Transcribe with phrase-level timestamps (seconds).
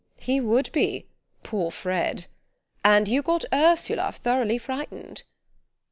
[0.19, 1.05] "He would be
[1.43, 2.25] poor Fred.
[2.83, 5.21] And you got Ursula thoroughly frightened!"